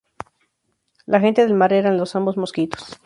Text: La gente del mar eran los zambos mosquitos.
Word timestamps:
La 1.05 1.19
gente 1.19 1.43
del 1.45 1.53
mar 1.53 1.73
eran 1.73 1.95
los 1.97 2.09
zambos 2.09 2.35
mosquitos. 2.35 2.99